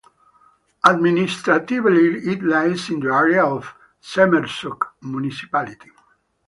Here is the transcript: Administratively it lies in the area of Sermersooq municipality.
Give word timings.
Administratively 0.83 2.27
it 2.31 2.41
lies 2.41 2.89
in 2.89 3.01
the 3.01 3.13
area 3.13 3.45
of 3.45 3.71
Sermersooq 4.01 4.89
municipality. 5.03 5.91